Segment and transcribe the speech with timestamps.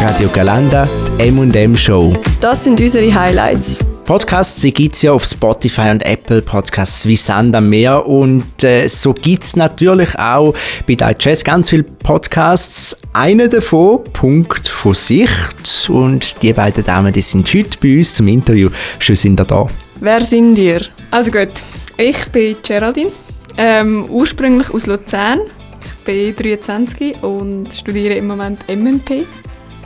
[0.00, 2.16] Radio Galanda, die M&M Show.
[2.40, 3.84] Das sind unsere Highlights.
[4.06, 8.88] Podcasts gibt es ja auf Spotify und Apple Podcasts wie Sand am Meer und äh,
[8.88, 10.54] so gibt es natürlich auch
[10.86, 12.96] bei Digest ganz viele Podcasts.
[13.12, 18.26] Einer davon, Punkt von Sicht und die beiden Damen, die sind heute bei uns zum
[18.28, 18.70] Interview.
[19.00, 19.68] Schön sind ihr da.
[19.96, 20.80] Wer sind ihr?
[21.10, 21.52] Also gut,
[21.98, 23.12] ich bin Geraldine,
[23.58, 25.40] ähm, ursprünglich aus Luzern.
[25.84, 29.26] Ich bin 23 und studiere im Moment MMP.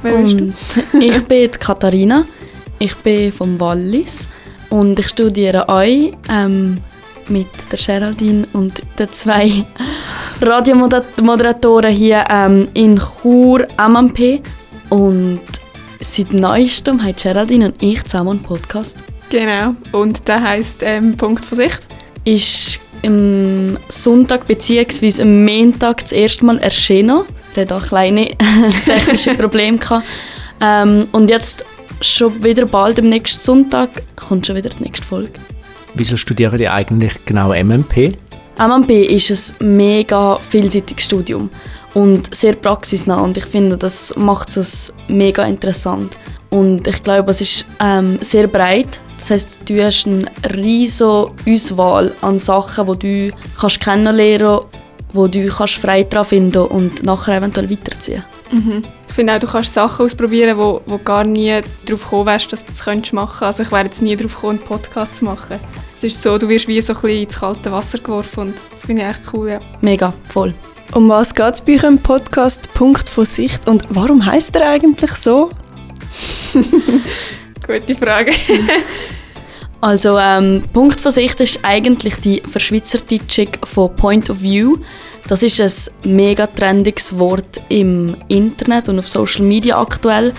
[0.04, 0.38] Wer bist
[0.92, 0.98] du?
[1.00, 2.26] ich bin Katharina.
[2.78, 4.28] Ich bin vom Wallis
[4.68, 6.76] und ich studiere euch ähm,
[7.28, 9.64] mit der Geraldine und den zwei
[10.42, 14.42] Radiomoderatoren hier ähm, in Chur MMP.
[14.90, 15.40] Und
[16.00, 18.98] seit neuestem haben Geraldine und ich zusammen einen Podcast.
[19.30, 21.88] Genau, und der heisst ähm, Punkt Sicht.
[22.26, 25.22] Ist am Sonntag bzw.
[25.22, 27.22] am Montag das erste Mal erschienen.
[27.54, 28.30] Der hatte auch kleine
[28.84, 29.78] technische Probleme.
[30.60, 31.64] Ähm, und jetzt
[32.00, 35.32] schon wieder bald am nächsten Sonntag kommt schon wieder die nächste Folge.
[35.94, 38.16] Wieso studieren die eigentlich genau MMP?
[38.58, 41.50] MMP ist ein mega vielseitiges Studium
[41.94, 46.16] und sehr praxisnah und ich finde, das macht es mega interessant.
[46.50, 49.00] Und ich glaube, es ist ähm, sehr breit.
[49.16, 54.73] Das heißt, du hast eine riesige Auswahl an Sachen, die du kannst kennenlernen kannst,
[55.14, 58.24] wo du kannst frei daran finden und nachher eventuell weiterziehen.
[58.50, 58.84] Mhm.
[59.08, 62.66] Ich finde auch, du kannst Sachen ausprobieren, wo, wo gar nie darauf gekommen wärst, dass
[62.66, 65.60] du das könntest machen Also ich wäre jetzt nie darauf gekommen, einen Podcast zu machen.
[65.96, 68.84] Es ist so, du wirst wie so ein bisschen ins kalte Wasser geworfen und das
[68.84, 69.60] finde ich echt cool, ja.
[69.80, 70.52] Mega, voll.
[70.92, 75.12] Um was geht es bei eurem Podcast «Punkt von Sicht» und warum heißt er eigentlich
[75.12, 75.48] so?
[77.66, 78.32] Gute Frage.
[79.80, 84.78] also ähm, «Punkt von Sicht» ist eigentlich die Verschweizerdeutschung von «Point of View».
[85.26, 85.60] Das ist
[86.04, 90.34] ein mega trendiges Wort im Internet und auf Social Media aktuell,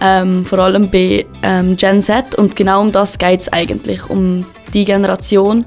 [0.00, 2.34] ähm, vor allem bei ähm, Gen Z.
[2.36, 5.66] Und genau um das geht es eigentlich, um die Generation,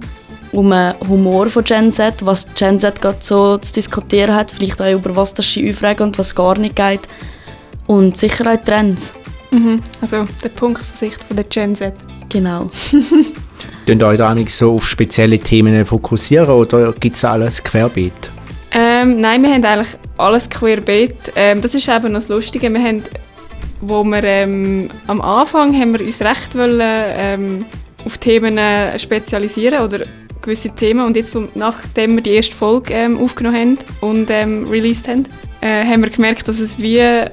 [0.52, 4.82] um den Humor von Gen Z, was Gen Z gerade so zu diskutieren hat, vielleicht
[4.82, 7.02] auch über was das sie aufregen und was gar nicht geht.
[7.86, 9.14] Und sicher auch Trends.
[9.52, 9.84] Mhm.
[10.02, 11.94] Also der Punkt von Sicht von der Gen Z.
[12.30, 12.72] Genau.
[13.86, 18.33] Könnt ihr euch da so auf spezielle Themen fokussieren oder gibt es alles querbeet?
[19.04, 21.34] Ähm, nein, wir haben eigentlich alles querbeet.
[21.36, 22.72] Ähm, das ist eben noch das Lustige.
[22.72, 23.04] Wir haben,
[23.82, 27.66] wo wir ähm, am Anfang haben wir uns recht wollen, ähm,
[28.06, 30.06] auf Themen äh, spezialisieren oder
[30.42, 35.08] gewisse Themen und jetzt, nachdem wir die erste Folge ähm, aufgenommen haben und ähm, released
[35.10, 35.28] haben,
[35.60, 37.30] äh, haben wir gemerkt, dass es wie äh,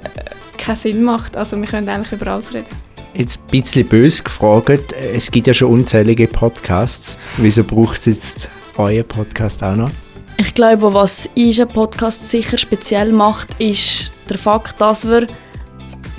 [0.59, 1.37] keinen Sinn macht.
[1.37, 2.67] Also wir können eigentlich über alles reden.
[3.15, 7.17] Jetzt ein bisschen böse gefragt, es gibt ja schon unzählige Podcasts.
[7.37, 9.91] Wieso braucht es jetzt euren Podcast auch noch?
[10.41, 15.27] Ich glaube, was unseren Podcast sicher speziell macht, ist der Fakt, dass wir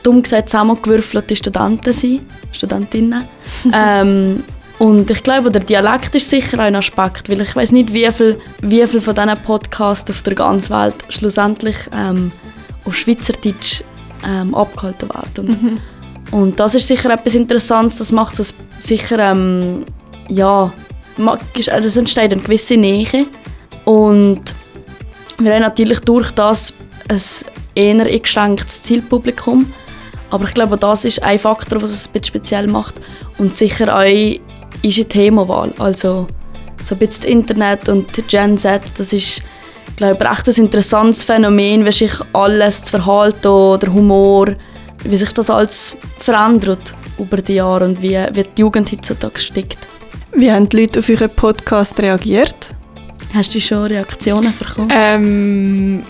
[0.04, 2.22] dumm gesagt zusammengewürfelte Studenten sind,
[2.52, 3.28] Studentinnen.
[3.74, 4.44] ähm,
[4.78, 8.38] und ich glaube, der Dialekt ist sicher ein Aspekt, weil ich weiß nicht, wie viel,
[8.62, 12.32] wie viel von diesen Podcasts auf der ganzen Welt schlussendlich ähm,
[12.86, 13.82] auf Schweizerdeutsch
[14.24, 15.48] ähm, abgehalten werden.
[15.48, 16.38] Mhm.
[16.40, 19.84] Und das ist sicher etwas Interessantes, das macht es sicher, ähm,
[20.30, 20.72] ja,
[21.18, 23.26] also es entsteht eine gewisse Nähe
[23.92, 24.42] und
[25.38, 26.74] wir haben natürlich durch das
[27.10, 27.20] ein
[27.76, 29.74] eher eingeschränktes Zielpublikum.
[30.30, 32.96] Aber ich glaube, das ist ein Faktor, was es ein bisschen speziell macht.
[33.38, 34.40] Und sicher auch
[34.82, 35.74] unsere Themenwahl.
[35.78, 36.28] Also
[36.82, 39.42] so ein bisschen das Internet und die Gen Z, das ist
[39.98, 44.48] glaube ich, echt ein interessantes Phänomen, wie sich alles, das Verhalten, der Humor,
[45.04, 49.80] wie sich das alles verändert über die Jahre und wie, wie die Jugend heutzutage steckt.
[50.32, 52.74] Wie haben die Leute auf euren Podcast reagiert?
[53.34, 54.90] Hast du schon Reaktionen bekommen?
[54.94, 56.04] Ähm,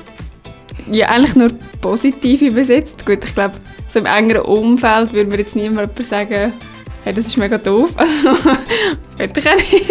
[0.91, 1.49] ja, eigentlich nur
[1.81, 3.05] positive bis jetzt.
[3.05, 3.55] Gut, ich glaube,
[3.87, 6.53] so im engeren Umfeld würde mir jetzt niemand sagen,
[7.03, 7.91] hey, das ist mega doof.
[9.17, 9.89] Also, will ich auch nicht.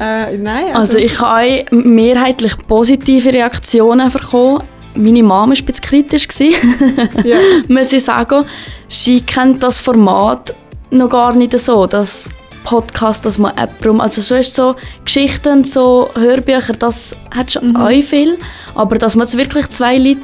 [0.00, 0.96] Äh, nein, also.
[0.96, 4.62] also ich habe mehrheitlich positive Reaktionen bekommen.
[4.94, 6.28] Meine Mama war ein bisschen kritisch,
[7.24, 7.36] ja.
[7.68, 8.44] muss ich sagen.
[8.88, 10.54] Sie kennt das Format
[10.90, 12.30] noch gar nicht so, das
[12.64, 17.76] Podcast, dass man jemandem, also so ist so Geschichten, so Hörbücher, das hat schon mhm.
[17.76, 18.38] auch viel,
[18.74, 20.20] aber dass man jetzt wirklich zwei Leute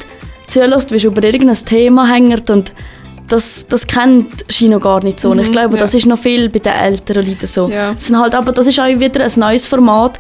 [0.49, 2.73] zulässt, wie über irgendein Thema hängt und
[3.29, 5.31] das, das kennt sie noch gar nicht so.
[5.31, 5.81] Und ich mhm, glaube, ja.
[5.81, 7.69] das ist noch viel bei den älteren Leuten so.
[7.69, 7.93] Ja.
[7.93, 10.19] Das, halt, aber das ist auch wieder ein neues Format,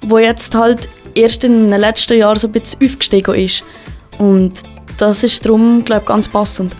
[0.00, 3.64] das jetzt halt erst in den letzten Jahren so ein bisschen aufgestiegen ist.
[4.18, 4.52] Und
[4.98, 6.76] das ist darum, glaube ich, ganz passend.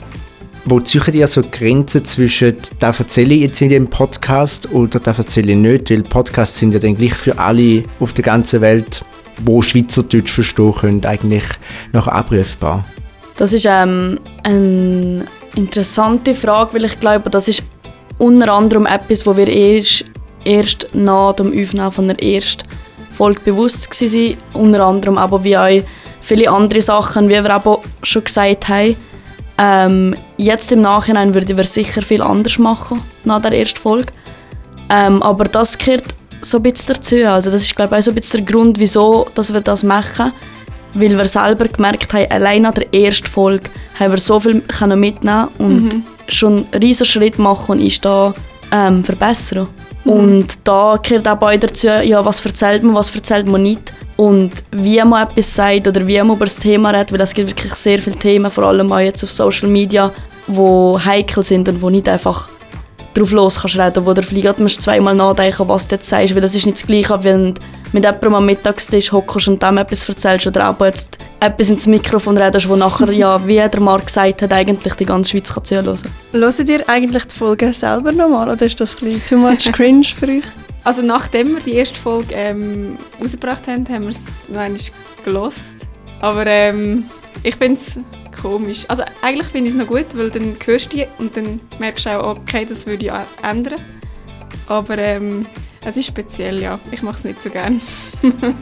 [0.66, 5.12] Wo ziehen ihr so Grenzen zwischen, da erzähle ich jetzt in dem Podcast oder da
[5.12, 5.90] erzähle ich nicht?
[5.90, 9.05] Weil Podcasts sind ja dann gleich für alle auf der ganzen Welt,
[9.40, 11.44] wo Schweizerdeutsch verstehen können, eigentlich
[11.93, 12.84] noch abrufbar.
[13.37, 15.25] Das ist ähm, ein
[15.55, 17.62] Interessante Frage, weil ich glaube, das ist
[18.19, 20.05] unter anderem etwas, wo wir erst,
[20.44, 22.64] erst nach dem Aufnehmen von der ersten
[23.12, 24.37] Folge bewusst waren.
[24.55, 25.82] Unter anderem aber wie auch
[26.20, 28.96] viele andere Sachen, wie wir aber schon gesagt haben.
[29.56, 34.12] Ähm, jetzt im Nachhinein würden wir sicher viel anders machen nach der ersten Folge.
[34.90, 36.04] Ähm, aber das gehört
[36.40, 37.16] so ein bisschen dazu.
[37.26, 39.82] Also das ist glaube ich auch so ein bisschen der Grund, wieso dass wir das
[39.82, 40.32] machen.
[40.96, 44.62] Weil wir selber gemerkt haben, allein nach der ersten Folge haben wir so viel
[44.96, 46.02] mitnehmen und Mhm.
[46.28, 48.32] schon einen riesen Schritt machen und uns da
[48.70, 49.66] ähm, verbessern.
[50.04, 53.94] Und da gehört auch bei dazu, ja, was erzählt man, was erzählt man nicht.
[54.16, 57.49] Und wie man etwas sagt oder wie man über das Thema redet, weil es gibt
[57.49, 60.12] wirklich sehr viele Themen, vor allem auch jetzt auf Social Media,
[60.46, 62.49] die heikel sind und wo nicht einfach
[63.14, 66.43] drauf los kannst reden, wo du vielleicht musst zweimal nachdenken, was du jetzt sagst, weil
[66.43, 67.61] das ist nicht das Gleiche, wenn du
[67.93, 72.37] mit jemandem am Mittagstisch hockst und dem etwas erzählst oder auch jetzt etwas ins Mikrofon
[72.37, 75.99] redest, wo nachher, ja, wie der Marc gesagt hat, eigentlich die ganze Schweiz kann zuhören.
[76.32, 80.05] Hört ihr eigentlich die Folge selber nochmal oder ist das ein bisschen too much cringe
[80.05, 80.63] für euch?
[80.84, 84.81] Also nachdem wir die erste Folge ähm, rausgebracht haben, haben wir es noch einmal
[85.25, 85.75] gelost.
[86.20, 87.04] Aber ähm,
[87.42, 87.98] ich finde es
[88.40, 88.84] komisch.
[88.88, 92.06] Also eigentlich finde ich es noch gut, weil dann hörst du die und dann merkst
[92.06, 93.81] du auch, okay, das würde ich ändern.
[94.66, 95.46] Aber ähm,
[95.84, 96.78] es ist speziell, ja.
[96.90, 97.81] Ich mache es nicht so gerne.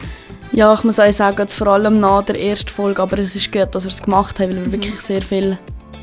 [0.55, 3.73] Ja, ich muss auch sagen, vor allem nach der ersten Folge, aber es ist gut,
[3.73, 5.57] dass wir es gemacht haben, weil wir wirklich sehr viel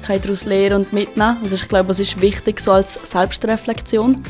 [0.09, 4.21] daraus lernen und mitnehmen Also ich glaube, es ist wichtig so als Selbstreflexion.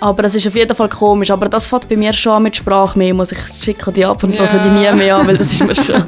[0.00, 1.30] Aber es ist auf jeden Fall komisch.
[1.30, 3.32] Aber das fängt bei mir schon an mit Sprachmemos.
[3.32, 4.40] Ich schicke die ab und Ja.
[4.46, 6.04] höre die nie mehr an, weil das ist mir schon...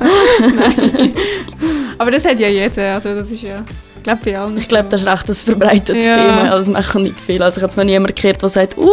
[1.99, 2.95] Aber das hat ja jeder.
[2.95, 3.63] Also das ist ja,
[3.97, 4.53] ich glaube.
[4.57, 6.15] Ich glaube, das ist recht ein verbreitetes Ja.
[6.15, 6.43] Thema.
[6.53, 7.43] Also, das machen nicht viel.
[7.43, 8.89] Also ich habe jetzt noch niemanden gehört, der sagt, «Uh,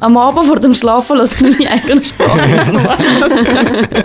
[0.00, 2.40] am Abend vor dem Schlafen lasse ich meine eigene Sprache.»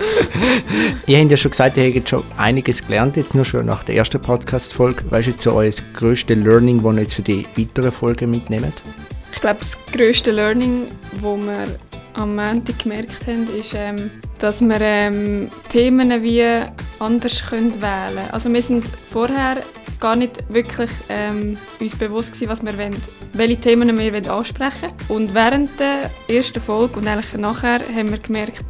[1.06, 3.96] Ihr habt ja schon gesagt, ihr habt schon einiges gelernt, jetzt nur schon nach der
[3.96, 5.02] ersten Podcast-Folge.
[5.10, 8.82] Was ist jetzt so euer grösstes Learning, das ihr jetzt für die weiteren Folgen mitnehmt?
[9.32, 11.66] Ich glaube, das grösste Learning, das wir
[12.14, 16.44] am Montag gemerkt haben, ist, ähm, dass wir ähm, Themen wie
[16.98, 18.30] anders können wählen können.
[18.32, 19.58] Also wir sind vorher
[20.00, 22.96] gar nicht wirklich ähm, uns bewusst gewesen, was wir wollen,
[23.34, 25.22] welche Themen wir wollen ansprechen wollen.
[25.22, 28.64] Und während der ersten Folge und eigentlich nachher haben wir gemerkt,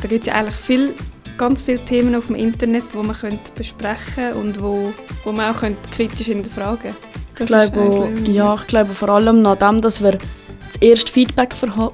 [0.00, 0.94] da gibt es ja eigentlich viel,
[1.36, 4.92] ganz viele Themen auf dem Internet, die man könnte besprechen und wo,
[5.24, 7.25] wo man auch könnte kritisch hinterfragen könnte.
[7.38, 11.92] Ich glaube, ja, ich glaube vor allem nachdem, dass wir das erste Feedback bekommen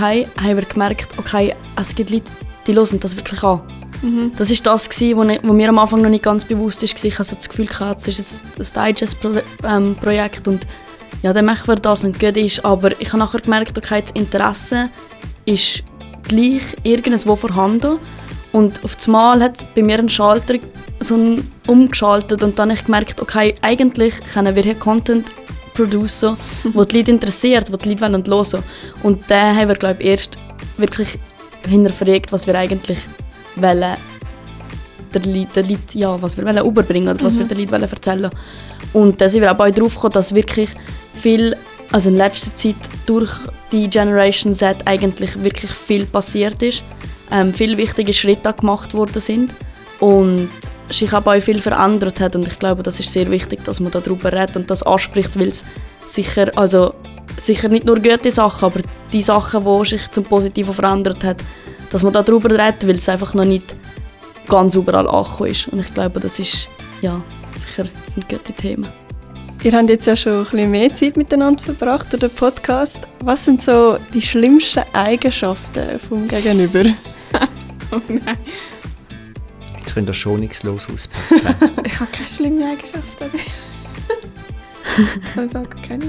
[0.00, 2.24] haben, haben wir gemerkt, okay, es gibt Leute,
[2.66, 3.62] die hören das wirklich an.
[4.02, 4.32] Mhm.
[4.36, 7.04] Das ist das, wo mir am Anfang noch nicht ganz bewusst ist.
[7.04, 10.66] Ich hatte das Gefühl, es ist ein, ein Digest-Projekt und
[11.22, 12.64] ja, dann machen wir das und gut ist.
[12.64, 14.90] Aber ich habe nachher gemerkt, okay, das Interesse
[15.44, 15.84] ist
[16.24, 17.98] gleich irgendwo vorhanden.
[18.52, 20.58] Und auf einmal hat bei mir ein Schalter
[21.00, 25.26] so ein umgeschaltet und dann habe ich gemerkt, okay, eigentlich können wir hier Content
[25.74, 26.36] producen,
[26.74, 28.62] wo die Leute interessiert, wo die Leute wollen hören.
[29.02, 30.38] Und dann haben wir, glaube ich, erst
[30.76, 31.18] wirklich
[31.68, 32.98] hinterfragt, was wir eigentlich
[33.56, 33.96] wollen,
[35.14, 37.82] der Leute, der Leute, ja, was wir wollen überbringen oder was wir den Leuten wollen
[37.82, 38.30] erzählen
[38.92, 40.70] Und dann sind wir auch darauf gekommen, dass wirklich
[41.14, 41.56] viel,
[41.90, 42.76] also in letzter Zeit
[43.06, 43.30] durch
[43.70, 46.82] die Generation Z eigentlich wirklich viel passiert ist.
[47.32, 49.52] Ähm, viele wichtige Schritte gemacht worden sind
[50.00, 50.50] und
[50.90, 53.90] sich aber auch viel verändert hat und ich glaube, das ist sehr wichtig, dass man
[53.90, 55.64] darüber redet und das anspricht, weil es
[56.06, 56.94] sicher, also
[57.38, 58.80] sicher nicht nur gute Sachen, aber
[59.12, 61.38] die Sachen, die sich zum Positiven verändert hat,
[61.90, 63.74] dass man darüber redet, weil es einfach noch nicht
[64.48, 66.68] ganz überall angekommen ist und ich glaube, das ist,
[67.00, 67.22] ja,
[67.56, 68.88] sicher sind gute Themen.
[69.62, 72.98] Ihr habt jetzt ja schon ein bisschen mehr Zeit miteinander verbracht den Podcast.
[73.20, 76.82] Was sind so die schlimmsten Eigenschaften vom Gegenüber?
[77.92, 78.36] Oh nein.
[79.78, 81.70] Jetzt könnt ihr schonungslos auspacken.
[81.84, 83.30] Ich habe keine schlimme Eigenschaften.
[84.98, 86.04] ich habe keine.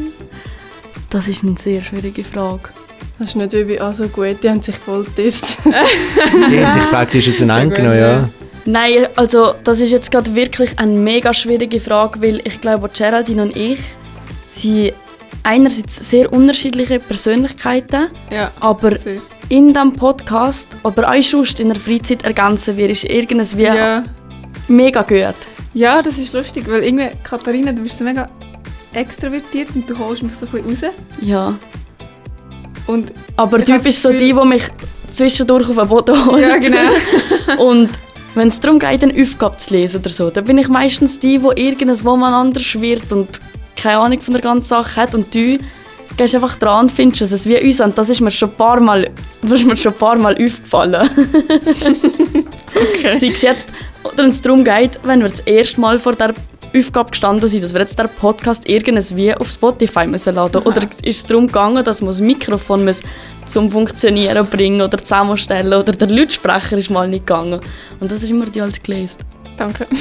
[1.09, 2.69] Das ist eine sehr schwierige Frage.
[3.19, 5.57] Das ist nicht wie bei «Ah, so gut», die haben sich voll getestet.
[5.65, 8.29] Die haben sich praktisch auseinandergenommen, ja.
[8.65, 13.43] Nein, also das ist jetzt gerade wirklich eine mega schwierige Frage, weil ich glaube, Geraldine
[13.43, 13.95] und ich
[14.47, 14.93] sind
[15.43, 19.21] einerseits sehr unterschiedliche Persönlichkeiten, Ja, aber sehr.
[19.53, 24.01] In diesem Podcast, aber auch sonst in der Freizeit ergänzen wir, ist irgendwas wie Ja.
[24.67, 25.35] mega gut.
[25.73, 28.29] ja, das ist lustig, weil irgendwie, Katharina, du bist so mega
[28.93, 30.95] extrovertiert und du holst mich so ein bisschen raus.
[31.21, 31.53] Ja.
[32.87, 34.63] Und Aber du bist so die, die mich
[35.07, 36.41] zwischendurch auf den Boden holt.
[36.41, 36.89] ja, genau.
[37.63, 37.89] Und
[38.35, 41.37] wenn es darum geht, eine Aufgabe zu lesen oder so, dann bin ich meistens die,
[41.37, 43.29] die irgendwo man anders schwirrt und
[43.75, 45.57] keine Ahnung von der ganzen Sache hat und du
[46.17, 48.55] gehst einfach dran und findest es ist wie uns und das ist mir schon ein
[48.57, 49.11] paar Mal,
[49.51, 51.09] ist mir schon ein paar Mal aufgefallen.
[53.09, 53.69] Sei es jetzt,
[54.03, 56.33] oder wenn es darum geht, wenn wir das erste Mal vor der
[56.75, 60.77] Aufgabe gestanden sein, dass wir jetzt der Podcast irgendwie auf Spotify müssen laden müssen?
[60.77, 63.03] Oder ist es darum gegangen, dass man das Mikrofon muss
[63.45, 67.59] zum Funktionieren bringen oder zusammenstellen oder der Lautsprecher ist mal nicht gegangen?
[67.99, 69.19] Und das ist immer die alles gelesen.
[69.55, 69.85] Danke.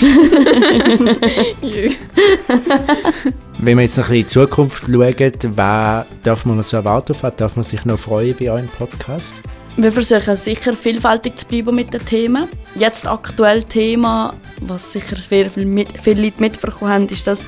[3.65, 6.79] Wenn wir jetzt noch ein bisschen in die Zukunft schauen, was darf man noch so
[6.79, 7.15] erwarten?
[7.21, 9.37] Was darf man sich noch freuen bei eurem Podcast?
[9.77, 12.49] Wir versuchen sicher vielfältig zu bleiben mit den Themen.
[12.75, 17.47] Jetzt aktuell Thema, was sicher sehr viele Leute mitbekommen haben, ist das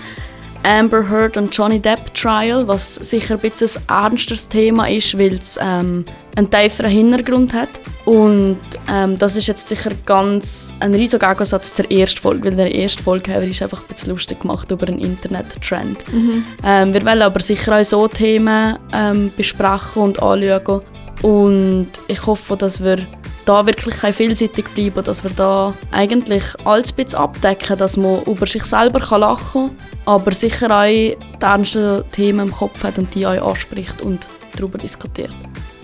[0.65, 5.35] Amber Heard und Johnny Depp Trial, was sicher ein bisschen ein ernsteres Thema ist, weil
[5.35, 6.05] es ähm,
[6.37, 7.69] einen tieferen Hintergrund hat.
[8.05, 8.59] Und
[8.91, 13.03] ähm, das ist jetzt sicher ganz ein riesiger Gegensatz zur ersten Folge, weil der erste
[13.03, 16.13] Folge ist einfach ein bisschen lustig gemacht über einen Internet-Trend.
[16.13, 16.45] Mhm.
[16.65, 20.83] Ähm, wir wollen aber sicher auch so Themen ähm, besprechen und anschauen.
[21.23, 22.99] Und ich hoffe, dass wir
[23.45, 28.47] da wirklich vielseitig bleiben, dass wir da eigentlich alles ein bisschen abdecken, dass man über
[28.47, 33.27] sich selber lachen kann, aber sicher auch die ernsten Themen im Kopf hat und die
[33.27, 35.33] auch anspricht und darüber diskutiert.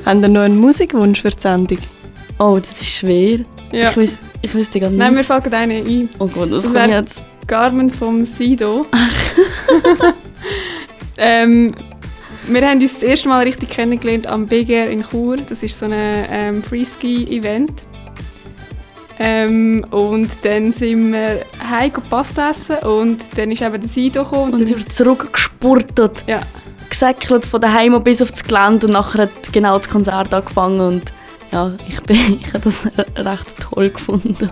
[0.06, 1.78] Haben ihr noch einen Musikwunsch für die Sendung?
[2.38, 3.40] Oh, das ist schwer.
[3.72, 3.90] Ja.
[3.90, 4.98] Ich, weiss, ich wüsste gar nicht.
[4.98, 6.08] Nein, mir fällt gerade eine ein.
[6.18, 7.22] Oh Gott, was kommt jetzt?
[7.46, 8.86] Garmin vom Sido.
[11.18, 11.72] ähm,
[12.48, 15.36] wir haben uns das erste Mal richtig kennengelernt am Big Air in Chur.
[15.38, 17.84] Das ist so ein ähm, Freeski-Event.
[19.22, 24.54] Ähm, und dann sind wir heim Pasta essen und dann ist eben der Sido gekommen.
[24.54, 26.24] Und, und sind zurückgespurtet.
[26.26, 26.40] Ja.
[26.88, 31.12] Gesäckelt von daheim bis auf das Gelände und nachher hat genau das Konzert angefangen und
[31.52, 34.50] ja, ich, bin, ich habe das recht toll gefunden.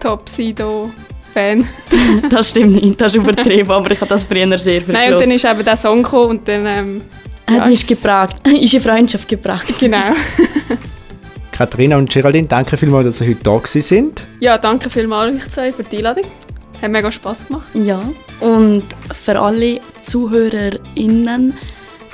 [0.00, 0.90] Top Sido.
[1.32, 1.66] Fan.
[2.30, 5.22] das stimmt nicht, das ist übertrieben, aber ich habe das früher sehr viel Nein, und
[5.22, 6.66] dann ist eben der Song gekommen und dann...
[6.66, 7.02] Ähm,
[7.50, 9.74] ja, ist geprägt, ist eine Freundschaft geprägt.
[9.78, 10.12] Genau.
[11.52, 14.26] Katharina und Geraldine, danke vielmals, dass ihr heute da sind.
[14.40, 16.24] Ja, danke vielmals euch zwei für die Einladung.
[16.80, 17.68] Hat mega Spass gemacht.
[17.74, 18.02] Ja,
[18.40, 18.84] und
[19.22, 21.54] für alle ZuhörerInnen,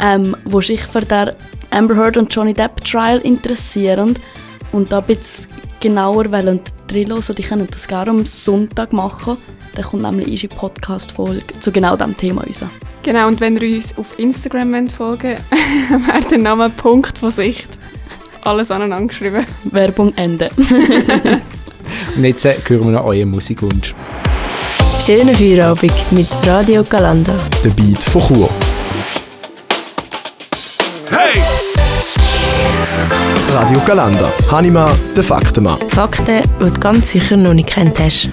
[0.00, 1.30] ähm, die sich für den
[1.70, 4.14] Amber Heard und Johnny Depp Trial interessieren
[4.72, 5.48] und da ein bisschen
[5.80, 9.36] genauer wollen drin hören, die können das gerne am Sonntag machen.
[9.74, 12.64] Dann kommt nämlich eine Podcast-Folge zu genau diesem Thema raus.
[13.02, 15.40] Genau, und wenn ihr uns auf Instagram folgen wollt,
[16.06, 17.68] wäre der Name Punkt von Sicht.
[18.42, 19.46] Alles aneinander geschrieben.
[19.64, 20.50] Werbung Ende.
[22.16, 23.94] und jetzt äh, hören wir noch euren Musikwunsch.
[25.04, 27.34] Schönen Feierabend mit Radio Galanda.
[27.64, 28.67] Der Beat von Chur.
[33.68, 34.32] Radio Galanda.
[34.50, 35.76] Hanima, der Faktenmann.
[35.90, 38.30] Fakten, die du ganz sicher noch nicht kennt hast.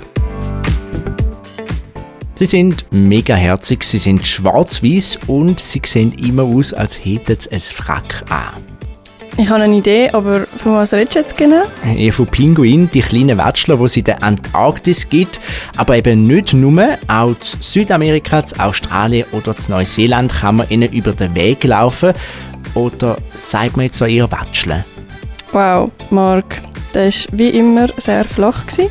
[2.35, 7.51] Sie sind mega herzig, sie sind schwarz-weiß und sie sehen immer aus, als hätten sie
[7.51, 8.63] ein Frack an.
[9.35, 11.63] Ich habe eine Idee, aber von was redest du jetzt genau?
[11.83, 15.41] Eher von Pinguin, die kleinen Wätschler, die es in der Antarktis gibt.
[15.75, 20.93] Aber eben nicht nur, auch in Südamerika, in Australien oder in Neuseeland kann man ihnen
[20.93, 22.13] über den Weg laufen.
[22.73, 24.85] Oder sagt man jetzt so eher Wätschle?
[25.55, 28.67] Wow, Marc, das war wie immer sehr flach.
[28.67, 28.89] Gewesen.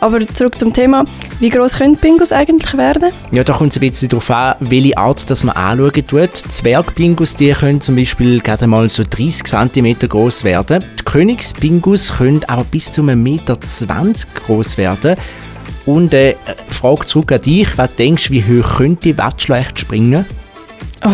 [0.00, 1.04] Aber zurück zum Thema,
[1.40, 3.12] wie groß können Pingus eigentlich werden?
[3.32, 6.34] Ja, da kommt es ein bisschen darauf an, welche Art das man anschauen tut.
[6.34, 10.82] Zwergpingus die können zum Beispiel gerade mal so 30 cm groß werden.
[10.98, 13.58] Die Königspingus können aber bis zu 1,20 Meter
[14.46, 15.16] groß werden.
[15.84, 16.34] Und äh,
[16.70, 20.24] Frage zurück an dich, was denkst du, wie hoch könnte die Wattschlecht springen?
[21.04, 21.10] Oh,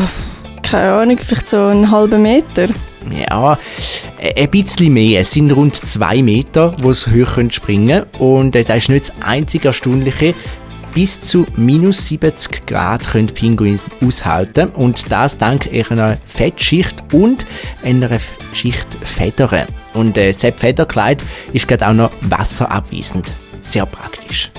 [0.62, 2.68] keine Ahnung, vielleicht so einen halben Meter.
[3.12, 3.58] Ja,
[4.18, 5.20] ein bisschen mehr.
[5.20, 8.06] Es sind rund zwei Meter, wo es hoch springen können.
[8.18, 10.34] Und äh, das ist nicht das einzige Erstaunliche.
[10.94, 14.70] Bis zu minus 70 Grad können Pinguine aushalten.
[14.70, 17.44] Und das dank ihrer Fettschicht und
[17.84, 18.08] einer
[18.52, 19.66] Schicht Federn.
[19.92, 21.22] Und äh, das Federkleid
[21.52, 23.32] ist gerade auch noch wasserabweisend.
[23.60, 24.50] Sehr praktisch.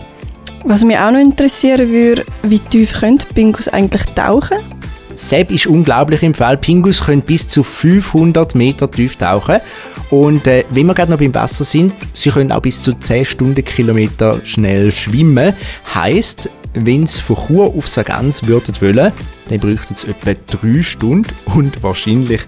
[0.63, 4.57] Was mich auch noch interessieren würde, wie tief können Pingus eigentlich tauchen?
[5.17, 6.57] Sepp ist unglaublich im Fall.
[6.57, 9.57] Pingus können bis zu 500 Meter tief tauchen.
[10.11, 13.25] Und äh, wenn wir gerade noch beim Wasser sind, sie können auch bis zu 10
[13.25, 15.53] Stundenkilometer schnell schwimmen.
[15.93, 19.11] Heißt, wenn sie von Chur auf Sagans würden wollen,
[19.49, 22.41] dann bräuchten sie etwa 3 Stunden und wahrscheinlich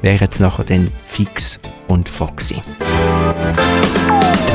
[0.00, 2.62] wären sie nachher dann fix und foxy.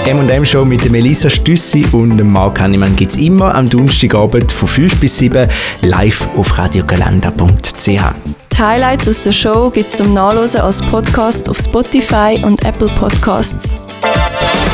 [0.08, 4.50] M&M Show mit der Melissa Stüssi und dem Marc Hannemann gibt es immer am Donnerstagabend
[4.54, 5.46] von 5 bis 7
[5.82, 7.86] live auf radiogalanda.ch.
[7.86, 12.88] Die Highlights aus der Show gibt es zum Nachlesen als Podcast auf Spotify und Apple
[12.98, 13.78] Podcasts.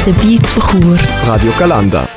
[0.06, 0.98] Der Beat von Chur.
[1.26, 2.08] Radio Galanda.